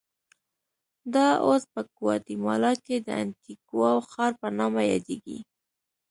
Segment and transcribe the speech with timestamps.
[1.13, 5.37] دا اوس په ګواتیمالا کې د انتیګوا ښار په نامه یادېږي.